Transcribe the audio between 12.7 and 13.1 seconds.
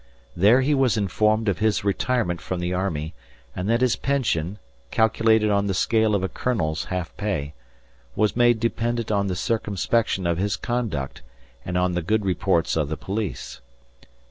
of the